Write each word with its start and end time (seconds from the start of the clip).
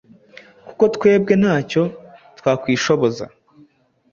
kuko 0.67 0.83
twebwe 0.95 1.33
ntacyo 1.41 1.83
twakwishoboza 2.37 3.25